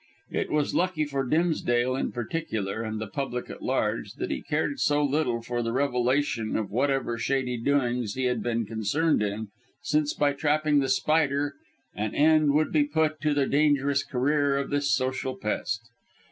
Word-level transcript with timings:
It 0.31 0.49
was 0.49 0.73
lucky 0.73 1.05
for 1.05 1.23
Dimsdale 1.23 1.95
in 1.95 2.11
particular 2.11 2.81
and 2.81 2.99
the 2.99 3.05
public 3.05 3.51
at 3.51 3.61
large 3.61 4.13
that 4.13 4.31
he 4.31 4.41
cared 4.41 4.79
so 4.79 5.03
little 5.05 5.43
for 5.43 5.61
the 5.61 5.71
revelation 5.71 6.55
of 6.57 6.71
whatever 6.71 7.19
shady 7.19 7.55
doings 7.55 8.15
he 8.15 8.23
had 8.23 8.41
been 8.41 8.65
concerned 8.65 9.21
in, 9.21 9.49
since 9.83 10.15
by 10.15 10.33
trapping 10.33 10.79
The 10.79 10.89
Spider 10.89 11.53
an 11.93 12.15
end 12.15 12.53
would 12.53 12.71
be 12.71 12.85
put 12.85 13.21
to 13.21 13.35
the 13.35 13.45
dangerous 13.45 14.03
career 14.03 14.57
of 14.57 14.71
this 14.71 14.91
social 14.91 15.35
pest. 15.35 15.81